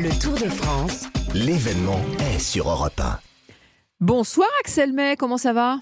[0.00, 1.06] Le Tour de France.
[1.34, 1.98] L'événement
[2.32, 3.18] est sur Europe 1.
[4.00, 5.80] Bonsoir Axel May, comment ça va?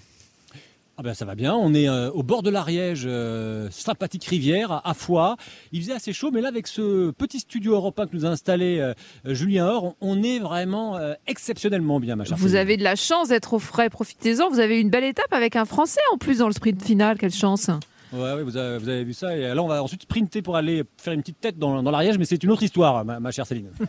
[0.96, 4.80] Ah ben ça va bien, on est euh, au bord de l'Ariège, euh, sympathique rivière,
[4.86, 5.36] à Foix.
[5.70, 8.78] Il faisait assez chaud, mais là avec ce petit studio européen que nous a installé
[8.78, 8.94] euh,
[9.26, 12.38] Julien Or, on est vraiment exceptionnellement bien, ma chère.
[12.38, 14.48] Vous avez de la chance d'être au frais, profitez-en.
[14.48, 17.34] Vous avez une belle étape avec un Français en plus dans le sprint final, quelle
[17.34, 17.68] chance
[18.12, 19.36] Ouais, vous, avez, vu ça.
[19.36, 22.24] Et là, on va ensuite sprinter pour aller faire une petite tête dans, l'Ariège, mais
[22.24, 23.70] c'est une autre histoire, ma chère Céline.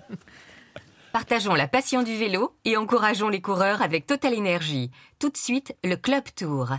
[1.18, 4.92] Partageons la passion du vélo et encourageons les coureurs avec Total Énergie.
[5.18, 6.70] Tout de suite, le Club Tour.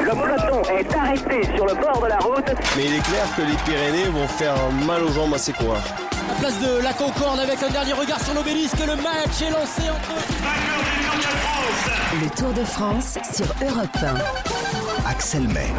[0.00, 2.46] Le peloton est arrêté sur le bord de la route.
[2.74, 5.84] Mais il est clair que les Pyrénées vont faire mal aux jambes à ces coureurs.
[6.28, 8.78] La place de la Concorde avec un dernier regard sur l'obélisque.
[8.78, 10.14] Le match est lancé entre.
[12.22, 14.67] Le Tour de France sur Europe 1.
[15.08, 15.72] Axel May.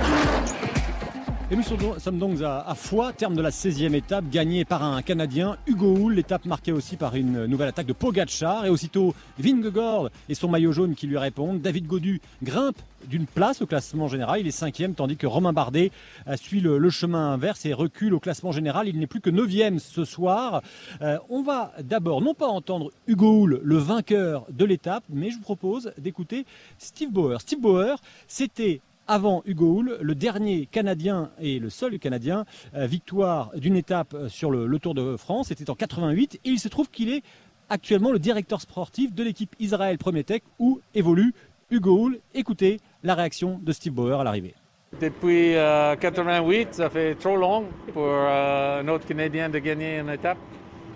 [1.52, 5.56] Et nous sommes donc à, Foix, terme de la 16e étape, gagnée par un Canadien,
[5.68, 6.16] Hugo Hull.
[6.16, 8.66] L'étape marquée aussi par une nouvelle attaque de Pogacar.
[8.66, 11.62] Et aussitôt, Vingegaard et son maillot jaune qui lui répondent.
[11.62, 14.40] David Godu grimpe d'une place au classement général.
[14.40, 15.92] Il est cinquième, tandis que Romain Bardet
[16.36, 18.88] suit le, chemin inverse et recule au classement général.
[18.88, 20.64] Il n'est plus que neuvième ce soir.
[21.04, 25.36] Euh, on va d'abord, non pas entendre Hugo Hull, le vainqueur de l'étape, mais je
[25.36, 26.48] vous propose d'écouter
[26.80, 27.42] Steve Bauer.
[27.42, 33.52] Steve Bauer, c'était avant Hugo Hull, le dernier Canadien et le seul Canadien, euh, victoire
[33.56, 36.90] d'une étape euh, sur le, Tour de France, c'était en 88, et il se trouve
[36.92, 37.24] qu'il est
[37.70, 41.34] actuellement le directeur sportif de l'équipe Israël Premier Tech où évolue
[41.72, 42.20] Hugo Hull.
[42.36, 44.54] Écoutez la réaction de Steve Bauer à l'arrivée.
[45.02, 50.38] Depuis 88, euh, ça fait trop long pour un autre Canadien de gagner une étape.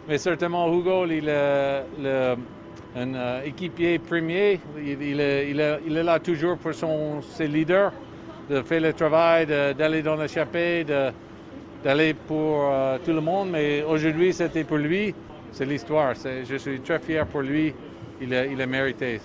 [0.08, 2.36] Mais certainement, Hugo, il est
[2.96, 4.60] un équipier premier.
[4.78, 7.92] Il, est, là toujours pour son, ses leaders
[8.50, 10.86] de faire le travail, d'aller dans l'échappée,
[11.84, 13.50] d'aller pour euh, tout le monde.
[13.52, 15.14] Mais aujourd'hui, c'était pour lui.
[15.52, 16.14] C'est l'histoire.
[16.16, 17.74] Je suis très fier pour lui.
[18.22, 19.20] Il a, il a mérité.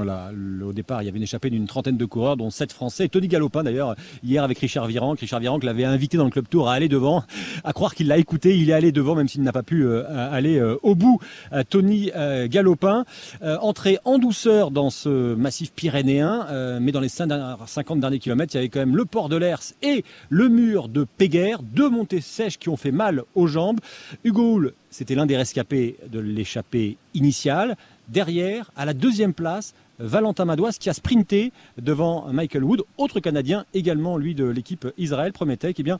[0.00, 3.08] Au départ, il y avait une échappée d'une trentaine de coureurs, dont sept Français.
[3.08, 5.20] Tony Galopin, d'ailleurs, hier avec Richard Virenque.
[5.20, 7.24] Richard Virenque l'avait invité dans le Club Tour à aller devant.
[7.64, 10.04] À croire qu'il l'a écouté, il est allé devant, même s'il n'a pas pu euh,
[10.32, 11.20] aller euh, au bout.
[11.52, 12.10] Euh, Tony
[12.46, 13.04] Galopin,
[13.42, 18.60] entré en douceur dans ce massif pyrénéen, mais dans les 50 derniers kilomètres, il y
[18.60, 22.58] avait quand même le port de l'Ers et le mur de Péguerre, deux montées sèches
[22.58, 23.80] qui ont fait mal aux jambes.
[24.24, 27.76] Hugo Hull, c'était l'un des rescapés de l'échappée initiale.
[28.08, 33.64] Derrière, à la deuxième place, Valentin Madouas qui a sprinté devant Michael Wood, autre Canadien
[33.74, 35.80] également lui de l'équipe Israël Prometech.
[35.82, 35.98] Bien,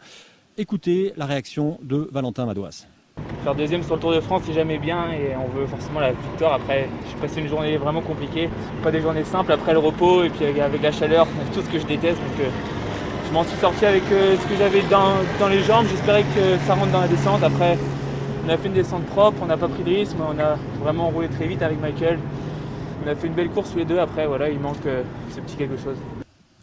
[0.57, 2.87] écoutez la réaction de Valentin Madouas.
[3.43, 6.13] Faire deuxième sur le Tour de France, c'est jamais bien et on veut forcément la
[6.13, 6.55] victoire.
[6.55, 8.49] Après, j'ai passé une journée vraiment compliquée,
[8.85, 11.81] pas des journées simples après le repos et puis avec la chaleur, tout ce que
[11.81, 12.19] je déteste.
[12.19, 12.51] Donc, euh,
[13.27, 15.87] je m'en suis sorti avec euh, ce que j'avais dans, dans les jambes.
[15.91, 17.43] J'espérais que ça rentre dans la descente.
[17.43, 17.77] Après,
[18.47, 21.09] on a fait une descente propre, on n'a pas pris de risque, on a vraiment
[21.09, 22.19] roulé très vite avec Michael.
[23.09, 25.03] On a fait une belle course tous les deux, après voilà, il manque euh,
[25.35, 25.97] ce petit quelque chose.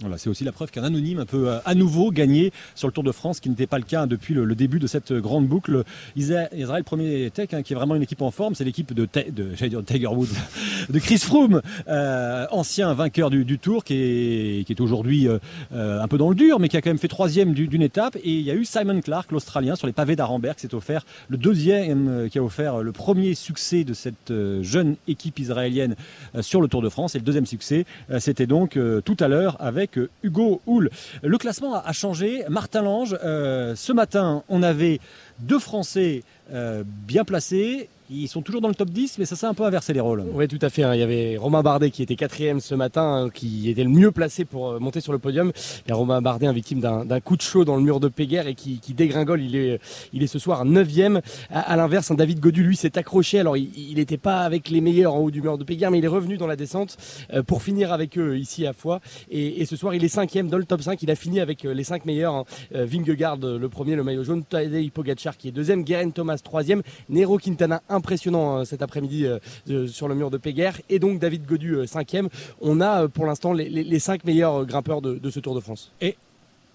[0.05, 3.03] Voilà, c'est aussi la preuve qu'un anonyme peut euh, à nouveau gagner sur le Tour
[3.03, 5.83] de France, ce qui n'était pas le cas depuis le, début de cette grande boucle.
[6.15, 10.07] Israël Premier Tech, hein, qui est vraiment une équipe en forme, c'est l'équipe de, Tiger
[10.07, 10.27] Woods,
[10.91, 15.39] de Chris Froome, euh, ancien vainqueur du, Tour, qui est, aujourd'hui euh,
[15.71, 18.15] un peu dans le dur, mais qui a quand même fait troisième d'une étape.
[18.17, 21.03] Et il y a eu Simon Clark, l'Australien, sur les pavés d'Arenberg, qui s'est offert
[21.29, 25.95] le deuxième, qui a offert le premier succès de cette jeune équipe israélienne
[26.41, 27.15] sur le Tour de France.
[27.15, 27.87] Et le deuxième succès,
[28.19, 30.89] c'était donc tout à l'heure avec Hugo Hull.
[31.23, 32.43] Le classement a changé.
[32.49, 34.99] Martin Lange, euh, ce matin, on avait
[35.39, 39.47] deux Français euh, bien placés ils sont toujours dans le top 10, mais ça s'est
[39.47, 40.23] un peu inversé les rôles.
[40.33, 40.83] Oui, tout à fait.
[40.83, 40.93] Hein.
[40.93, 44.11] Il y avait Romain Bardet qui était quatrième ce matin, hein, qui était le mieux
[44.11, 45.51] placé pour euh, monter sur le podium.
[45.87, 48.53] Et Romain Bardet, un victime d'un coup de chaud dans le mur de Péguerre et
[48.53, 49.41] qui, dégringole.
[49.41, 49.79] Il est,
[50.13, 51.21] il est ce soir neuvième.
[51.49, 53.39] À, l'inverse, un David Godu, lui, s'est accroché.
[53.39, 56.05] Alors, il n'était pas avec les meilleurs en haut du mur de Péguerre, mais il
[56.05, 56.97] est revenu dans la descente
[57.33, 59.01] euh, pour finir avec eux ici à Foix.
[59.31, 61.01] Et, ce soir, il est cinquième dans le top 5.
[61.01, 62.35] Il a fini avec euh, les cinq meilleurs.
[62.35, 62.45] Hein.
[62.71, 64.43] Vingegaard, le premier, le maillot jaune.
[64.43, 65.83] Tadej Pogacar qui est deuxième.
[65.83, 66.83] Guerin Thomas, troisième.
[67.09, 69.25] Nero Quintana, impressionnant cet après-midi
[69.69, 70.79] euh, sur le mur de Péguerre.
[70.89, 72.29] Et donc David Godu, euh, cinquième.
[72.61, 75.91] On a euh, pour l'instant les, cinq meilleurs grimpeurs de, ce Tour de France.
[76.01, 76.17] Et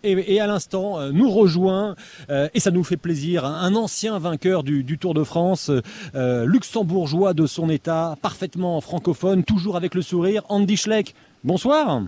[0.03, 1.95] et, à l'instant nous rejoint,
[2.31, 5.71] et ça nous fait plaisir, un ancien vainqueur du, Tour de France,
[6.15, 11.15] luxembourgeois de son état, parfaitement francophone, toujours avec le sourire, Andy Schleck.
[11.45, 12.01] Bonsoir.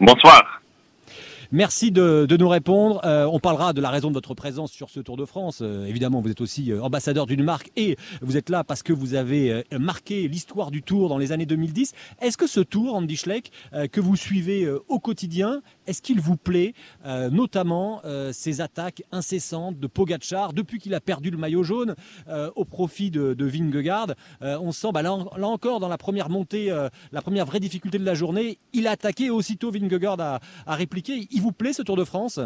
[0.00, 0.60] Bonsoir.
[1.50, 3.00] Merci de, nous répondre.
[3.06, 5.60] Euh, on parlera de la raison de votre présence sur ce Tour de France.
[5.62, 8.92] Euh, évidemment, vous êtes aussi euh, ambassadeur d'une marque et vous êtes là parce que
[8.92, 11.94] vous avez marqué l'histoire du Tour dans les années 2010.
[12.20, 13.50] Est-ce que ce Tour, Andy Schleck,
[13.92, 16.74] que vous suivez au quotidien, est-ce qu'il vous plaît,
[17.06, 21.94] euh, notamment euh, ces attaques incessantes de Pogachar depuis qu'il a perdu le maillot jaune
[22.28, 24.08] euh, au profit de, de Vingegaard
[24.40, 26.70] On sent, bah, là, encore, dans la première montée,
[27.12, 31.26] la première vraie difficulté de la journée, il a attaqué aussitôt Vingegaard a, répliqué.
[31.30, 32.40] Il vous plaît ce Tour de France?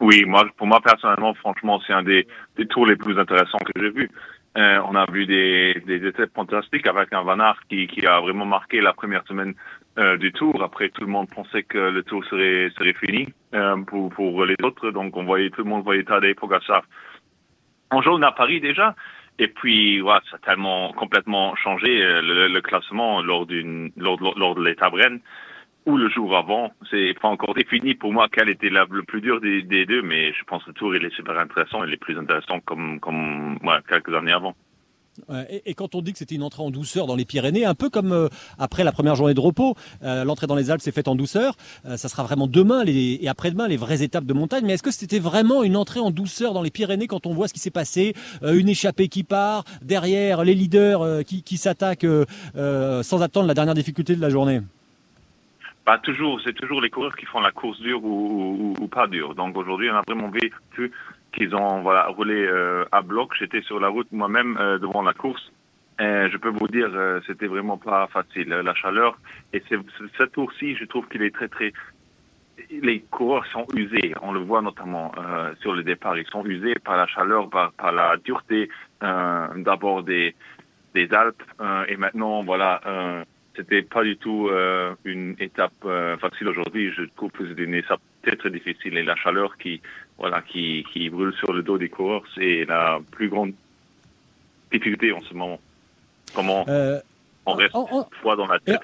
[0.00, 2.26] Oui, moi, pour moi personnellement, franchement, c'est un des,
[2.70, 4.08] tours les plus intéressants que j'ai.
[4.56, 8.80] Euh, on a vu des, étapes fantastiques avec un Van Aert qui a vraiment marqué
[8.80, 9.54] la première semaine
[9.98, 10.62] euh, du tour.
[10.62, 14.56] Après, tout le monde pensait que le tour serait, serait fini euh, pour, pour les
[14.62, 14.90] autres.
[14.90, 16.84] Donc, on voyait tout le monde voyait Tadej Pogacar
[17.90, 18.94] en jaune à Paris déjà.
[19.38, 24.18] Et puis, voilà, ça a tellement complètement changé euh, le, le, classement lors d'une lors,
[24.38, 25.20] lors de l'étape Rennes
[25.86, 26.72] ou le jour avant.
[26.90, 30.32] C'est pas encore défini pour moi quel était le plus dur des, des, deux, mais
[30.32, 33.58] je pense que le tour il est super intéressant, il est plus intéressant comme comme
[33.64, 34.54] ouais, quelques années avant.
[35.66, 37.90] Et, quand on dit que c'était une entrée en douceur dans les Pyrénées, un peu
[37.90, 38.28] comme euh,
[38.58, 41.54] après la première journée de repos, euh, l'entrée dans les Alpes s'est faite en douceur.
[41.86, 44.64] Euh, ça sera vraiment demain et après-demain les vraies étapes de montagne.
[44.66, 47.48] Mais est-ce que c'était vraiment une entrée en douceur dans les Pyrénées quand on voit
[47.48, 52.06] ce qui s'est passé Une échappée qui part, derrière les leaders qui, s'attaquent
[52.54, 54.60] sans attendre la dernière difficulté de la journée?
[55.84, 59.06] Pas toujours, c'est toujours les coureurs qui font la course dure ou, ou, ou pas
[59.06, 59.34] dure.
[59.34, 60.92] Donc aujourd'hui, on a vraiment vécu
[61.32, 63.32] qu'ils ont voilà roulé euh, à bloc.
[63.38, 65.52] J'étais sur la route moi-même euh, devant la course.
[66.00, 68.48] Je peux vous dire, euh, c'était vraiment pas facile.
[68.48, 69.18] La chaleur
[69.52, 69.78] et c'est
[70.16, 71.72] cette tour-ci, je trouve qu'il est très très.
[72.70, 74.14] Les coureurs sont usés.
[74.22, 76.16] On le voit notamment euh, sur le départ.
[76.16, 78.68] Ils sont usés par la chaleur, par, la dureté
[79.02, 80.34] euh, d'abord des
[80.94, 81.42] des Alpes
[81.88, 82.80] et maintenant voilà
[83.58, 86.92] c'était pas du tout euh, une étape euh, facile aujourd'hui.
[86.96, 89.80] Je trouve que c'est une étape très très difficile et la chaleur qui
[90.18, 93.52] voilà qui, qui brûle sur le dos des coureurs, c'est la plus grande
[94.72, 95.60] difficulté en ce moment.
[96.34, 97.00] Comment euh,
[97.46, 97.74] on reste
[98.20, 98.80] froid dans la tête?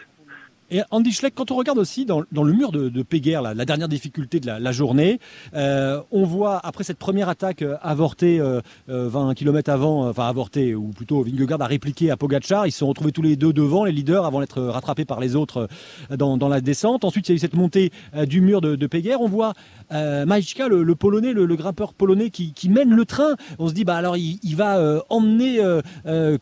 [0.70, 3.88] Et Andy Schleck, quand on regarde aussi dans, le mur de, de Péguerre, la, dernière
[3.88, 5.20] difficulté de la, journée,
[5.54, 10.26] euh, on voit après cette première attaque euh, avortée euh, 20 km avant, euh, enfin
[10.26, 13.52] avortée, ou plutôt Vingegaard a répliqué à Pogacar, ils se sont retrouvés tous les deux
[13.52, 15.68] devant les leaders avant d'être rattrapés par les autres
[16.10, 17.04] euh, dans, la descente.
[17.04, 17.90] Ensuite, il y a eu cette montée
[18.26, 19.20] du mur de, de Péguerre.
[19.20, 19.54] On voit
[19.92, 23.34] euh, le, polonais, le, le, grimpeur polonais qui, mène le train.
[23.58, 25.60] On se dit, bah alors il, il va emmener,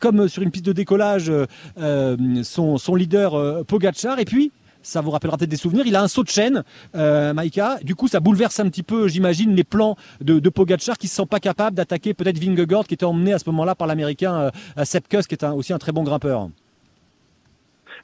[0.01, 1.33] comme sur une piste de décollage,
[2.43, 6.09] son, son leader Pogacar et puis, ça vous rappellera peut-être des souvenirs, il a un
[6.09, 6.65] saut de chaîne,
[6.95, 7.79] euh, Maïka.
[7.83, 11.11] Du coup, ça bouleverse un petit peu, j'imagine, les plans de, de Pogacar qui ne
[11.11, 14.51] se sent pas capable d'attaquer peut-être Vingegaard qui était emmené à ce moment-là par l'américain
[14.77, 16.49] euh, qui est aussi un très bon grimpeur.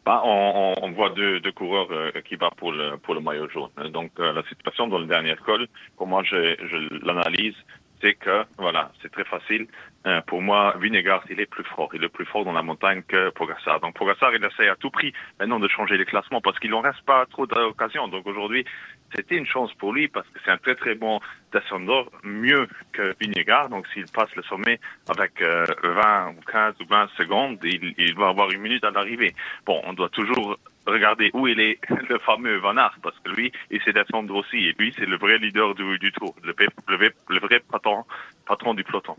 [0.08, 3.68] Bah, on, voit deux, coureurs euh, qui battent pour le, maillot jaune.
[3.92, 5.66] Donc, euh, la situation dans le dernier col,
[6.00, 7.54] moi, je, je l'analyse,
[8.00, 9.66] c'est que, voilà, c'est très facile.
[10.06, 11.90] Euh, pour moi, Vinegar, il est plus fort.
[11.92, 13.80] Il est plus fort dans la montagne que Pogacar.
[13.80, 16.80] Donc Pogacar, il essaie à tout prix maintenant de changer les classements parce qu'il n'en
[16.80, 18.08] reste pas trop d'occasions.
[18.08, 18.64] Donc aujourd'hui,
[19.14, 21.20] c'était une chance pour lui parce que c'est un très très bon
[21.52, 23.68] descendeur, mieux que Vinegar.
[23.68, 24.78] Donc s'il passe le sommet
[25.08, 28.90] avec euh, 20 ou 15 ou 20 secondes, il, il va avoir une minute à
[28.90, 29.34] l'arrivée.
[29.66, 30.58] Bon, on doit toujours
[30.88, 34.56] regarder où il est le fameux Van Aert, parce que lui, il sait descendre aussi.
[34.56, 38.04] Et lui, c'est le vrai leader du, du tour, le vrai patron,
[38.46, 39.16] patron du peloton.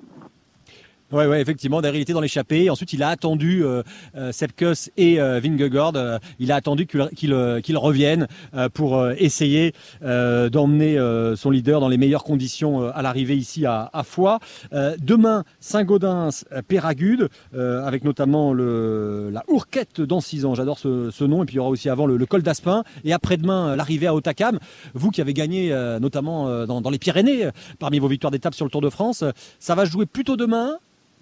[1.12, 2.70] Oui, ouais, effectivement, il était dans l'échappée.
[2.70, 3.82] Ensuite, il a attendu euh,
[4.16, 5.94] euh, Sepkus et euh, Vingegaard.
[5.96, 9.74] Euh, il a attendu qu'ils qu qu reviennent euh, pour essayer
[10.04, 11.00] euh, d'emmener
[11.36, 14.40] son leader dans les meilleures conditions à l'arrivée ici à, à Foix.
[14.72, 20.54] demain, Saint-Gaudens, Péragude, avec notamment le, la Ourquette dans 6 ans.
[20.54, 21.42] J'adore ce, ce, nom.
[21.44, 22.84] Et puis il y aura aussi avant le, le col d'Aspin.
[23.04, 24.60] Et après-demain, l'arrivée à Otakam.
[24.94, 27.50] Vous qui avez gagné notamment dans, dans les Pyrénées
[27.80, 29.24] parmi vos victoires d'étape sur le Tour de France,
[29.60, 30.78] ça va jouer plutôt demain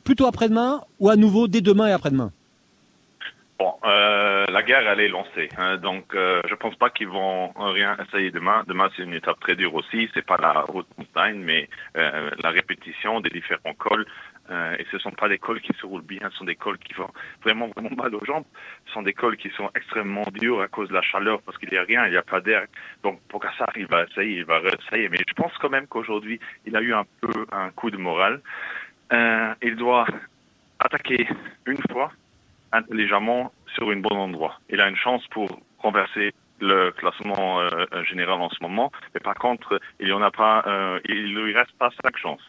[0.08, 2.32] plutôt après-demain ou à nouveau dès demain et après-demain
[3.60, 5.50] Bon, euh, la guerre, elle est lancée.
[5.58, 8.64] Hein, donc, euh, je pense pas qu'ils vont rien essayer demain.
[8.68, 10.10] Demain, c'est une étape très dure aussi.
[10.14, 14.06] C'est pas la route montagne, mais euh, la répétition des différents cols.
[14.50, 16.78] Euh, et ce sont pas des cols qui se roulent bien, ce sont des cols
[16.78, 17.10] qui vont
[17.44, 18.46] vraiment, vraiment mal aux jambes.
[18.86, 21.70] Ce sont des cols qui sont extrêmement durs à cause de la chaleur, parce qu'il
[21.70, 22.66] n'y a rien, il n'y a pas d'air.
[23.04, 25.10] Donc, pour Kassar, il va essayer, il va essayer.
[25.10, 28.42] Mais je pense quand même qu'aujourd'hui, il a eu un peu un coup de morale.
[29.14, 30.06] Euh, il doit
[30.80, 31.28] attaquer
[31.66, 32.12] une fois
[32.72, 34.60] intelligemment sur un bon endroit.
[34.70, 39.36] Il a une chance pour renverser le classement euh, général en ce moment, mais par
[39.36, 42.42] contre, il y en a pas, euh, il lui reste pas cinq chances.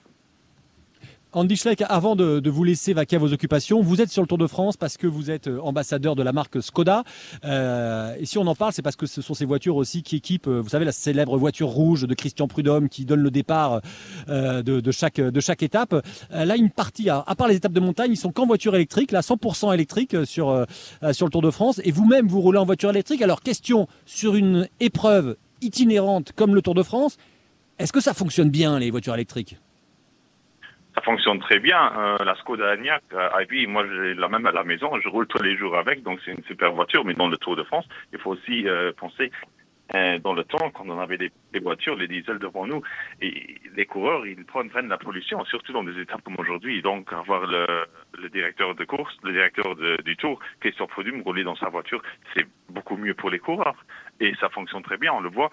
[1.38, 4.38] Andy Schleck, avant de, vous laisser vaquer à vos occupations, vous êtes sur le Tour
[4.38, 7.04] de France parce que vous êtes euh, ambassadeur de la marque Skoda.
[7.44, 10.16] Euh, et si on en parle, c'est parce que ce sont ces voitures aussi qui
[10.16, 13.80] équipent, euh, vous savez, la célèbre voiture rouge de Christian Prudhomme qui donne le départ
[14.26, 16.04] de, chaque, étape.
[16.30, 19.20] Là, une partie, à, part les étapes de montagne, ils sont qu'en voiture électrique, là,
[19.20, 20.66] 100% électrique sur,
[21.12, 21.80] sur le Tour de France.
[21.84, 23.22] Et vous-même, vous roulez en voiture électrique.
[23.22, 27.16] Alors, question sur une épreuve itinérantes comme le Tour de France.
[27.78, 29.56] Est-ce que ça fonctionne bien, les voitures électriques?
[30.94, 31.92] Ça fonctionne très bien.
[31.96, 35.26] Euh, la Skoda Enyaq, euh, IP, moi j'ai la même à la maison, je roule
[35.26, 37.04] tous les jours avec, donc c'est une super voiture.
[37.04, 39.30] Mais dans le Tour de France, il faut aussi euh, penser
[39.94, 42.82] euh, dans le temps, quand on avait des, des, voitures, les diesels devant nous,
[43.22, 46.82] et les coureurs, ils prennent, prennent la pollution, surtout dans des étapes comme aujourd'hui.
[46.82, 47.66] Donc avoir le,
[48.18, 52.02] le, directeur de course, le directeur de, du Tour, Christophe Fodum, rouler dans sa voiture,
[52.34, 53.76] c'est beaucoup mieux pour les coureurs.
[54.20, 55.50] Et ça fonctionne très bien, on le voit.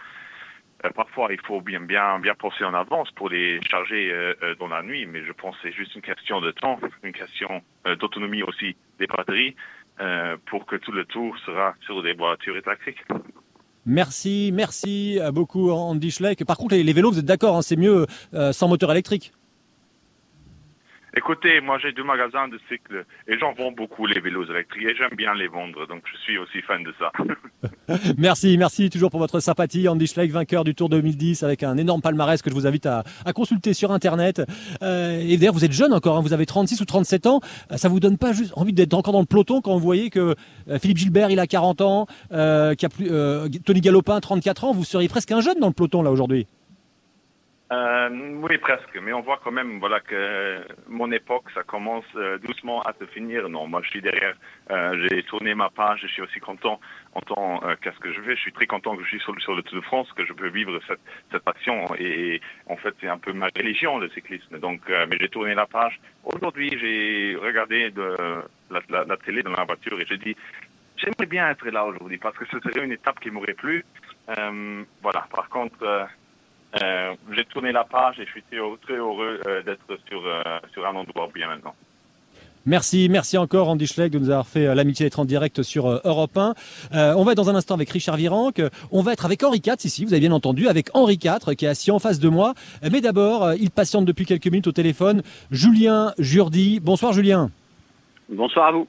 [0.93, 4.67] Parfois, il faut bien, bien, bien penser en avance pour les charger euh, euh, dans
[4.67, 7.95] la nuit, mais je pense que c'est juste une question de temps, une question euh,
[7.95, 9.55] d'autonomie aussi des batteries
[10.47, 13.01] pour que tout le tour sera sur des voitures électriques.
[13.85, 16.43] Merci, merci beaucoup Andy Schleck.
[16.43, 18.05] Par contre, les, vélos, vous êtes d'accord, hein, c'est mieux
[18.51, 19.31] sans moteur électrique
[21.17, 24.95] Écoutez, moi j'ai deux magasins de cycles et j'en vends beaucoup les vélos électriques et
[24.95, 27.11] j'aime bien les vendre, donc je suis aussi fan de ça.
[28.17, 29.87] merci, merci toujours pour votre sympathie.
[29.87, 33.03] Andy Schleck, vainqueur du Tour 2010 avec un énorme palmarès que je vous invite à,
[33.33, 34.41] consulter sur Internet.
[34.81, 37.39] Euh, et d'ailleurs, vous êtes jeune encore, hein, vous avez 36 ou 37 ans.
[37.75, 40.35] Ça vous donne pas juste envie d'être encore dans le peloton quand vous voyez que
[40.69, 44.73] euh, Philippe Gilbert, il a 40 ans, euh, a plus, euh, Tony Galopin, 34 ans.
[44.73, 46.47] Vous seriez presque un jeune dans le peloton là aujourd'hui.
[47.71, 48.09] Euh,
[48.41, 48.95] oui, presque.
[49.01, 53.05] Mais on voit quand même, voilà, que mon époque, ça commence euh, doucement à se
[53.05, 53.49] finir.
[53.49, 54.35] Non, moi, je suis derrière.
[54.69, 56.01] Euh, j'ai tourné ma page.
[56.03, 56.79] Je suis aussi content
[57.15, 58.35] en tant euh, qu'à ce que je fais.
[58.35, 60.33] Je suis très content que je suis sur, sur le Tour de France, que je
[60.33, 60.99] peux vivre cette,
[61.31, 61.87] cette passion.
[61.97, 64.59] Et, en fait, c'est un peu ma religion, le cyclisme.
[64.59, 65.99] Donc, euh, mais j'ai tourné la page.
[66.23, 68.15] Aujourd'hui, j'ai regardé de
[68.69, 70.35] la, la, télé dans la voiture et j'ai dit,
[70.97, 73.83] j'aimerais bien être là aujourd'hui parce que ce serait une étape qui m'aurait plu.
[74.27, 75.27] Voilà.
[75.31, 76.07] Par contre.
[76.81, 80.41] Euh, j'ai tourné la page et je suis très, très heureux euh, d'être sur, euh,
[80.73, 81.73] sur un endroit bien maintenant.
[82.65, 86.35] Merci, merci encore Andy Schleck de nous avoir fait l'amitié d'être en direct sur Europe
[86.35, 86.55] 1.
[87.15, 88.59] on va être dans un instant avec Richard Virenque.
[88.91, 91.65] On va être avec Henri IV ici, vous avez bien entendu, avec Henri IV qui
[91.65, 92.55] est assis en face de moi.
[92.91, 95.21] Mais d'abord, il patiente depuis quelques minutes au téléphone.
[95.51, 96.79] Julien Jourdi.
[96.79, 97.51] Bonsoir Julien.
[98.29, 98.87] Bonsoir à vous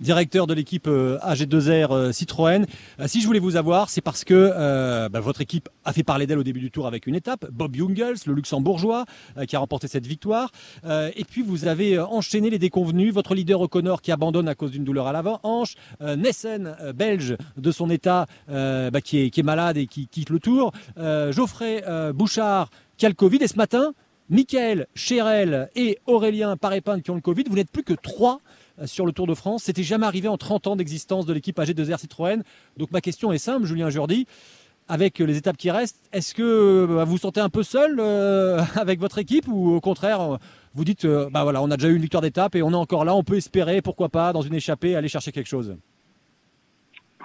[0.00, 2.66] directeur de l'équipe AG2R Citroën.
[3.06, 6.26] Si je voulais vous avoir, c'est parce que euh, bah, votre équipe a fait parler
[6.26, 7.46] d'elle au début du tour avec une étape.
[7.50, 9.04] Bob Jungels, le luxembourgeois,
[9.38, 10.50] euh, qui a remporté cette victoire.
[10.84, 13.12] Euh, et puis vous avez enchaîné les déconvenus.
[13.12, 15.74] Votre leader O'Connor qui abandonne à cause d'une douleur à l'avant-hanche.
[16.00, 20.30] Euh, Nessen, belge de son état, bah, qui, est, qui, est, malade et qui quitte
[20.30, 20.72] le tour.
[20.96, 21.82] Geoffrey
[22.14, 23.38] Bouchard qui a le Covid.
[23.40, 23.92] Et ce matin,
[24.28, 27.44] Michael, Chérel et Aurélien Parépin qui ont le Covid.
[27.48, 28.40] Vous n'êtes plus que trois
[28.86, 29.64] sur le Tour de France.
[29.64, 32.42] C'était jamais arrivé en 30 ans d'existence de l'équipe AG2R Citroën.
[32.76, 34.26] Donc ma question est simple, Julien Jourdi.
[34.86, 38.60] Avec les étapes qui restent, est-ce que bah, vous vous sentez un peu seul euh,
[38.76, 40.38] avec votre équipe ou au contraire,
[40.74, 42.74] vous dites, euh, bah voilà, on a déjà eu une victoire d'étape et on est
[42.74, 45.76] encore là, on peut espérer, pourquoi pas, dans une échappée, aller chercher quelque chose?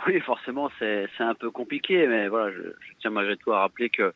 [0.08, 2.62] Oui, forcément, c'est un peu compliqué, mais voilà, je
[3.02, 4.14] tiens malgré tout à rappeler que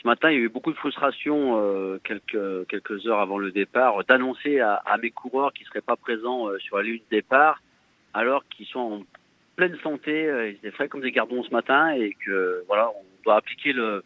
[0.00, 3.52] ce matin, il y a eu beaucoup de frustration euh, quelques, quelques heures avant le
[3.52, 6.98] départ d'annoncer à, à, mes coureurs qui ne seraient pas présents euh, sur la ligne
[7.10, 7.60] de départ
[8.14, 9.02] alors qu'ils sont en
[9.56, 13.04] pleine santé, euh, ils étaient frais comme des gardons ce matin et que voilà, on
[13.24, 14.02] doit appliquer le,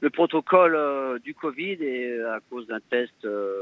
[0.00, 3.60] le protocole euh, du Covid et à cause d'un test euh,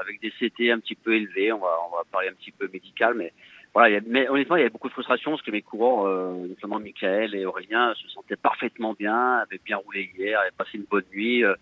[0.00, 2.68] avec des CT un petit peu élevés, on va, on va parler un petit peu
[2.72, 3.32] médical, mais
[3.74, 5.62] voilà, il y a, mais honnêtement, il y a beaucoup de frustration parce que mes
[5.62, 10.52] coureurs, euh, notamment Michael et Aurélien, se sentaient parfaitement bien, avaient bien roulé hier, avaient
[10.56, 11.44] passé une bonne nuit.
[11.44, 11.54] Euh,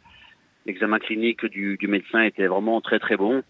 [0.67, 3.43] L'examen clinique du, du, médecin était vraiment très très bon.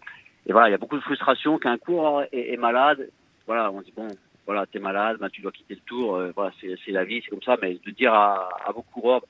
[0.47, 3.11] Et voilà, il y a beaucoup de frustration qu'un coureur est, est, malade.
[3.45, 4.07] Voilà, on dit bon,
[4.47, 6.15] voilà, t'es malade, ben, tu dois quitter le tour.
[6.15, 7.57] Euh, voilà, c'est la vie, c'est comme ça.
[7.61, 9.21] Mais de dire à, à vos coureurs,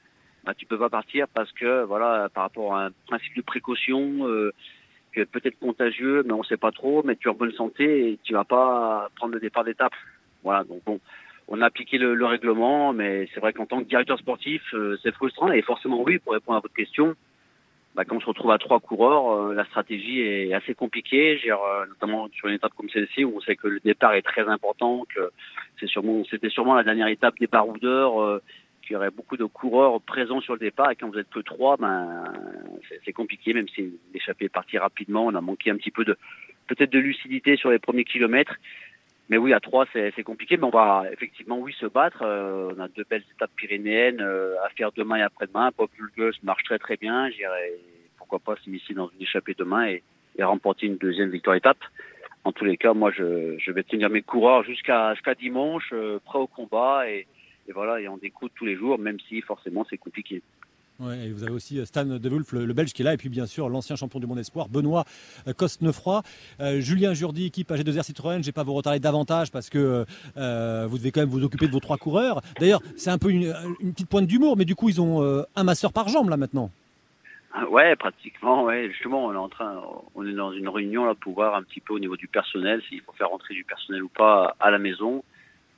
[0.45, 4.27] ben, tu peux pas partir parce que voilà, par rapport à un principe de précaution.
[4.27, 4.53] Euh,
[5.13, 8.33] peut-être contagieux, mais on sait pas trop, mais tu es en bonne santé et tu
[8.33, 9.93] vas pas prendre le départ d'étape.
[10.43, 10.99] Voilà, donc bon,
[11.47, 14.97] on a appliqué le, le règlement, mais c'est vrai qu'en tant que directeur sportif, euh,
[15.03, 15.51] c'est frustrant.
[15.51, 17.15] Et forcément, oui, pour répondre à votre question,
[17.95, 21.85] bah, quand on se retrouve à trois coureurs, euh, la stratégie est assez compliquée, euh,
[21.87, 25.05] notamment sur une étape comme celle-ci où on sait que le départ est très important,
[25.13, 25.31] que
[25.79, 28.41] c'est sûrement, c'était sûrement la dernière étape des baroudeurs
[28.83, 31.39] qu'il y aurait beaucoup de coureurs présents sur le départ et quand vous êtes que
[31.39, 32.23] trois, ben
[33.05, 36.17] c'est compliqué, même si l'échappée est partie rapidement, on a manqué un petit peu de
[36.67, 38.55] peut-être de lucidité sur les premiers kilomètres.
[39.29, 42.23] Mais oui, à trois, c'est compliqué, mais on va effectivement, oui, se battre.
[42.23, 45.71] Euh, on a deux belles étapes pyrénéennes euh, à faire demain et après-demain.
[45.71, 47.29] Pop Vulgus marche très très bien.
[47.29, 47.73] J'irai,
[48.17, 50.03] pourquoi pas, s'immiscer dans une échappée demain et,
[50.41, 51.77] remporter une deuxième victoire étape.
[52.43, 56.19] En tous les cas, moi, je, je vais tenir mes coureurs jusqu'à jusqu'à dimanche, euh,
[56.25, 57.25] prêt au combat et,
[57.67, 60.41] et voilà, et on découte tous les jours, même si forcément c'est compliqué.
[60.99, 63.13] Ouais, et vous avez aussi euh, Stan De Wulf, le, le Belge qui est là,
[63.13, 65.05] et puis bien sûr l'ancien champion du monde espoir, Benoît
[65.47, 66.21] euh, Cosnefroy.
[66.59, 70.05] Euh, Julien Jourdi, équipe AG2R Citroën, je ne vais pas vous retarder davantage parce que
[70.37, 72.41] euh, vous devez quand même vous occuper de vos trois coureurs.
[72.59, 75.41] D'ailleurs, c'est un peu une, une petite pointe d'humour, mais du coup, ils ont euh,
[75.55, 76.69] un masseur par jambe là maintenant.
[77.53, 78.89] Ah, Ouais, pratiquement, ouais.
[78.91, 79.81] Justement, on est en train,
[80.13, 82.83] on est dans une réunion là pour voir un petit peu au niveau du personnel
[82.87, 85.23] s'il faut faire rentrer du personnel ou pas à la maison.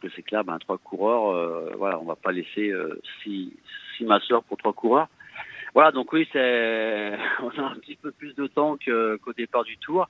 [0.05, 3.51] Que c'est clair, ben trois coureurs, euh, voilà, on va pas laisser euh, six,
[4.01, 5.07] masseurs pour trois coureurs.
[5.73, 9.77] Voilà, donc oui, c'est, on a un petit peu plus de temps qu'au départ du
[9.79, 10.07] tour.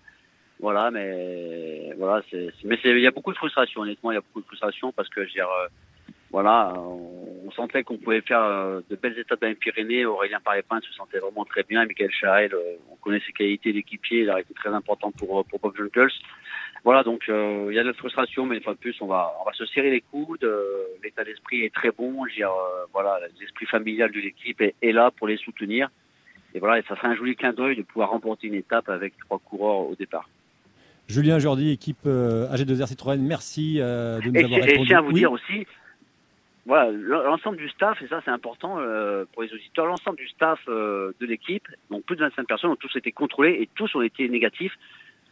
[0.60, 2.22] Voilà, mais voilà,
[2.66, 5.08] mais il y a beaucoup de frustration, honnêtement, il y a beaucoup de frustration parce
[5.08, 5.68] que je euh,
[6.36, 10.06] voilà, on, sentait qu'on pouvait faire euh, de belles étapes dans les Pyrénées.
[10.06, 11.86] Aurélien Parépin se sentait vraiment très bien.
[11.86, 15.60] Michael Chael, euh, on connaît ses qualités d'équipier, il a été très important pour, pour
[15.62, 16.12] Bob Junkels.
[16.86, 19.08] Voilà, donc euh, il y a de la frustration, mais une fois de plus, on
[19.08, 20.44] va, on va se serrer les coudes.
[20.44, 22.26] Euh, L'état d'esprit est très bon.
[22.28, 25.90] Dire, euh, voilà, l'esprit familial de l'équipe est, est là pour les soutenir.
[26.54, 29.18] Et voilà, et ça serait un joli clin d'œil de pouvoir remporter une étape avec
[29.18, 30.30] trois coureurs au départ.
[31.08, 34.88] Julien Jourdi, équipe euh, AG2R Citroën, merci de nous Et, avoir et je répondu.
[34.88, 35.20] tiens à vous Oui.
[35.20, 35.66] dire aussi,
[36.68, 40.60] voilà, l'ensemble du staff, et ça c'est important euh, pour les auditeurs, l'ensemble du staff
[40.68, 44.02] euh, de l'équipe, donc plus de 25 personnes, ont tous été contrôlés et tous ont
[44.02, 44.74] été négatifs.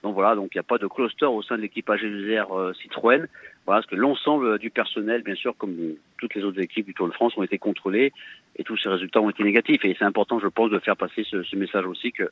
[0.03, 2.73] Donc voilà, donc il n'y a pas de cluster au sein de l'équipe AG2R euh,
[2.73, 3.25] Citroën.
[3.65, 5.75] Voilà, parce que l'ensemble du personnel, bien sûr, comme
[6.17, 8.11] toutes les autres équipes du Tour de France, ont été contrôlés
[8.57, 9.83] et tous ces résultats ont été négatifs.
[9.85, 12.29] Et c'est important, je pense, de faire passer ce, ce message aussi que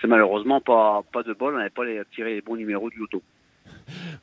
[0.00, 3.22] c'est malheureusement pas, pas de bol, on n'avait pas tiré les bons numéros du loto.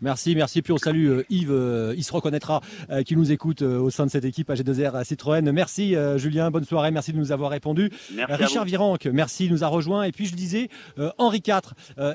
[0.01, 0.61] Merci, merci.
[0.61, 4.05] Puis on salue euh, Yves, euh, il se reconnaîtra, euh, qui nous écoute au sein
[4.05, 5.51] de cette équipe AG2R Citroën.
[5.51, 7.91] Merci Julien, bonne soirée, merci de nous avoir répondu.
[8.13, 8.65] Merci Richard.
[8.65, 10.03] Virenque, merci, nous a rejoint.
[10.03, 10.69] Et puis je disais,
[11.17, 11.73] Henri IV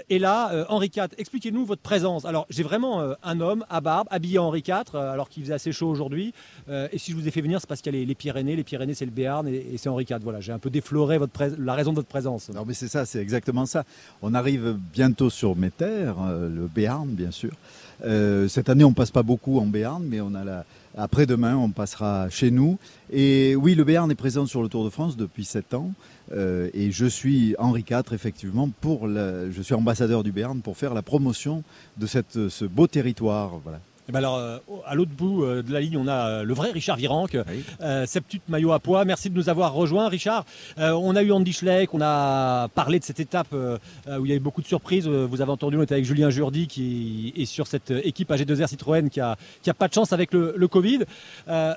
[0.09, 0.67] est là.
[0.69, 2.25] Henri IV, expliquez-nous votre présence.
[2.25, 5.73] Alors j'ai vraiment un homme à barbe, habillé en Henri IV, alors qu'il faisait assez
[5.73, 6.33] chaud aujourd'hui.
[6.69, 8.57] Et si je vous ai fait venir, c'est parce qu'il y a les, les Pyrénées.
[8.57, 10.19] Les Pyrénées, c'est le Béarn et, et c'est Henri IV.
[10.23, 12.51] Voilà, j'ai un peu défloré votre la raison de votre présence.
[12.51, 13.85] Non, mais c'est ça, c'est exactement ça.
[14.23, 17.40] On arrive bientôt sur mes terres, le Béarn, bien sûr.
[18.05, 20.65] Euh, cette année, on passe pas beaucoup en Béarn, mais on a
[20.97, 22.79] après-demain, on passera chez nous.
[23.13, 25.93] Et oui, le Béarn est présent sur le Tour de France depuis sept ans.
[26.33, 30.95] Euh, et je suis Henri IV, effectivement, pour je suis ambassadeur du Béarn pour faire
[30.95, 31.63] la promotion
[31.97, 33.61] de ce beau territoire.
[33.63, 33.81] Voilà.
[34.11, 36.53] Eh ben alors, euh, à l'autre bout euh, de la ligne, on a euh, le
[36.53, 37.39] vrai Richard Virenque,
[37.81, 39.05] euh, Septute maillot à poids.
[39.05, 40.45] Merci de nous avoir rejoints, Richard.
[40.79, 44.41] On a eu Andy Schleck, on a parlé de cette étape où il y avait
[44.41, 45.07] beaucoup de surprises.
[45.07, 49.11] Vous avez entendu, on était avec Julien Jourdi qui est sur cette équipe AG2R Citroën
[49.11, 51.05] qui a, qui a pas de chance avec le, le Covid.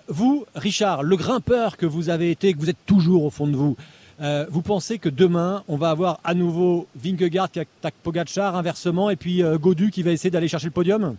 [0.08, 3.56] Vous, Richard, le grimpeur que vous avez été, que vous êtes toujours au fond de
[3.56, 3.76] vous,
[4.22, 9.10] euh, vous pensez que demain, on va avoir à nouveau Vingegaard qui attaque Pogacar inversement
[9.10, 11.15] et puis euh, Godu qui va essayer d'aller chercher le podium?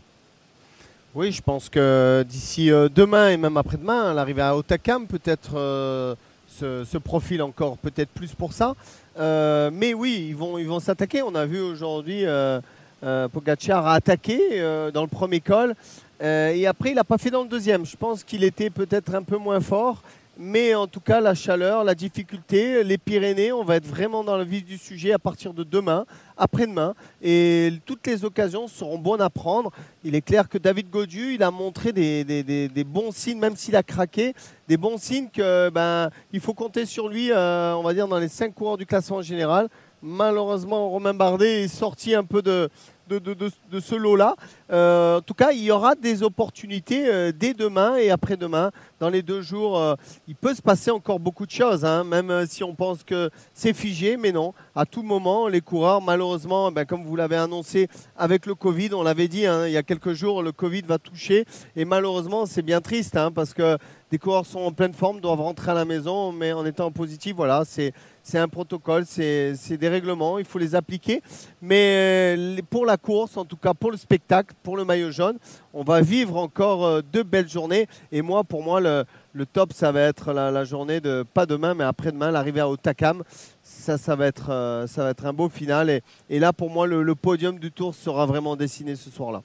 [1.16, 6.16] Oui, je pense que d'ici euh, demain et même après-demain, l'arrivée à Otakam peut-être euh,
[6.48, 8.74] se, profile encore peut-être plus pour ça.
[9.16, 11.22] Euh, mais oui, ils vont, ils vont s'attaquer.
[11.22, 12.58] On a vu aujourd'hui euh,
[13.00, 14.60] a attaqué
[14.92, 15.76] dans le premier col
[16.20, 17.86] et après il n'a pas fait dans le deuxième.
[17.86, 20.02] Je pense qu'il était peut-être un peu moins fort.
[20.36, 24.36] Mais en tout cas, la chaleur, la difficulté, les Pyrénées, on va être vraiment dans
[24.36, 26.94] le vif du sujet à partir de demain, après-demain.
[27.22, 29.70] Et toutes les occasions seront bonnes à prendre.
[30.02, 33.38] Il est clair que David Godu, il a montré des, des- des- des bons signes,
[33.38, 34.34] même s'il a craqué,
[34.66, 38.18] des bons signes que ben, il faut compter sur lui, euh, on va dire, dans
[38.18, 39.68] les cinq coureurs du classement général.
[40.02, 42.68] Malheureusement, Romain Bardet est sorti un peu de,
[43.08, 44.36] de, ce lot-là.
[44.70, 48.70] Euh, en tout cas, il y aura des opportunités euh, dès demain et après-demain.
[49.00, 49.94] Dans les deux jours, euh,
[50.26, 53.74] il peut se passer encore beaucoup de choses, hein, même si on pense que c'est
[53.74, 54.54] figé, mais non.
[54.74, 59.02] À tout moment, les coureurs, malheureusement, ben, comme vous l'avez annoncé avec le Covid, on
[59.02, 61.44] l'avait dit hein, il y a quelques jours, le Covid va toucher.
[61.76, 63.78] Et malheureusement, c'est bien triste hein, parce que
[64.14, 67.34] des coureurs sont en pleine forme, doivent rentrer à la maison, mais en étant positif,
[67.34, 71.20] voilà, c'est c'est un protocole, c'est des règlements, il faut les appliquer.
[71.60, 75.10] Mais euh, les- pour la course, en tout cas pour le spectacle, pour le maillot
[75.10, 75.36] jaune,
[75.72, 77.88] on va vivre encore euh, deux belles journées.
[78.12, 81.74] Et moi, pour moi, le, le top, ça va être la, journée de, pas demain,
[81.74, 83.24] mais après-demain, l'arrivée à Otakam.
[83.64, 85.90] Ça, ça va être, euh, ça va être un beau final.
[85.90, 89.42] Et, et là, pour moi, le podium du tour sera vraiment dessiné ce soir-là.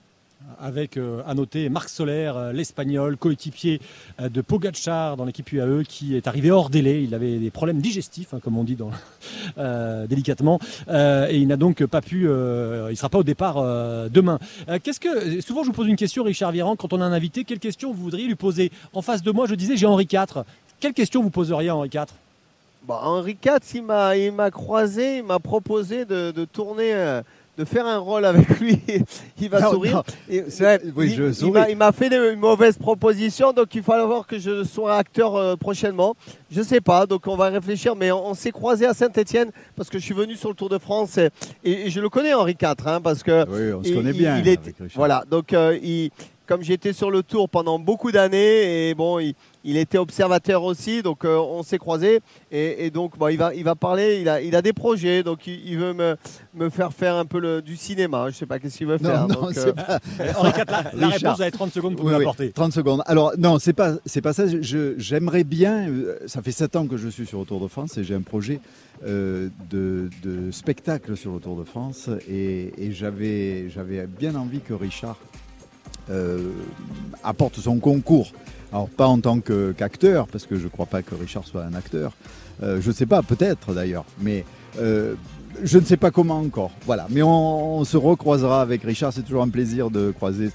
[0.59, 3.81] Avec euh, à noter Marc Soler, euh, l'espagnol, coéquipier
[4.19, 7.03] euh, de Pogacar dans l'équipe UAE, qui est arrivé hors délai.
[7.03, 8.77] Il avait des problèmes digestifs, hein, comme on dit
[9.57, 12.27] euh, délicatement, Euh, et il n'a donc pas pu.
[12.27, 14.39] euh, il sera pas au départ euh, demain.
[14.69, 17.11] Euh, Qu'est-ce que souvent je vous pose une question, Richard Viran, quand on a un
[17.13, 18.71] invité, quelle question vous voudriez lui poser?
[18.93, 20.43] En face de moi, je disais, j'ai Henri IV.
[20.79, 22.05] Quelle question vous poseriez à Henri IV
[22.87, 27.21] Bah, Henri IV, il m'a, croisé, il m'a proposé de, tourner, euh,
[27.59, 28.81] de faire un rôle avec lui.
[29.39, 29.95] il va Non, sourire.
[29.95, 30.03] non.
[30.95, 31.51] Oui, il- je il souris.
[31.51, 35.35] m'a- il m'a fait une mauvaise proposition, donc il va voir que je sois acteur
[35.35, 36.15] euh, prochainement.
[36.49, 39.89] Je sais pas, donc on va réfléchir, mais on, on s'est croisé à Saint-Etienne parce
[39.89, 41.29] que je suis venu sur le Tour de France et,
[41.65, 44.13] et- et je le connais Henri IV, hein, parce que Oui, on se il- connaît
[44.13, 46.11] bien il est- voilà, donc euh, il-
[46.49, 51.03] comme j'étais sur le Tour pendant beaucoup d'années et bon, il, il était observateur aussi,
[51.03, 54.17] donc euh, on s'est croisés et, et donc bon, il va, il va parler.
[54.19, 56.15] Il a, il a des projets, donc il, il veut me,
[56.55, 58.31] me faire faire un peu le, du cinéma.
[58.31, 59.27] Je sais pas qu'est-ce qu'il veut Non, faire.
[59.27, 59.99] non, donc, c'est euh, pas.
[60.39, 62.51] Henri IV, la, réponse, vous avez 30 secondes pour Oui, oui, l'apporter.
[62.51, 63.03] 30 secondes.
[63.05, 64.45] Alors, non, c'est pas, c'est pas ça.
[64.97, 65.87] J'aimerais bien.
[65.87, 68.15] euh, Ça fait 7 ans que je suis sur le Tour de France et j'ai
[68.15, 68.59] un projet
[69.05, 72.09] euh, de, de spectacle sur le Tour de France.
[72.27, 75.17] Et, et j'avais j'avais bien envie que Richard
[77.23, 78.31] apporte son concours.
[78.71, 81.73] Alors, pas en tant qu'acteur, parce que je ne crois pas que Richard soit un
[81.73, 82.13] acteur.
[82.61, 84.05] Euh, je ne sais pas, peut-être d'ailleurs.
[84.19, 84.45] Mais.
[84.79, 85.15] euh,
[85.63, 86.71] je ne sais pas comment encore.
[86.85, 87.07] Voilà.
[87.09, 89.13] Mais on, se recroisera avec Richard.
[89.13, 90.51] C'est toujours un plaisir de croiser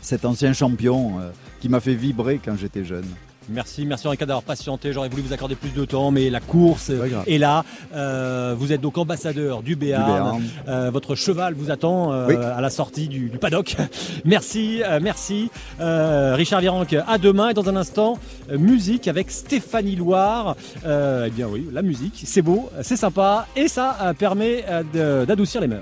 [0.00, 3.04] cet ancien champion euh, qui m'a fait vibrer quand j'étais jeune.
[3.52, 4.92] Merci, merci Henri d'avoir patienté.
[4.92, 6.90] J'aurais voulu vous accorder plus de temps, mais la course
[7.26, 7.64] est là.
[7.94, 10.06] Euh, vous êtes donc ambassadeur du Béarn.
[10.06, 10.42] Béarn.
[10.68, 12.36] Euh, votre cheval vous attend euh, Oui.
[12.36, 13.76] à la sortie du, du paddock.
[14.24, 15.50] merci, merci.
[15.80, 17.48] Richard Virenque, à demain.
[17.48, 18.18] Et dans un instant,
[18.56, 20.56] musique avec Stéphanie Loire.
[20.84, 24.64] Eh bien oui, la musique, c'est beau, c'est sympa et ça permet
[25.26, 25.78] d'adoucir les mœurs.